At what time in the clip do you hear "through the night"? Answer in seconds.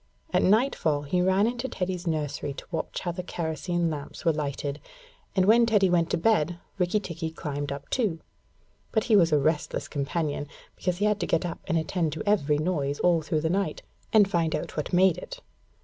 13.21-13.83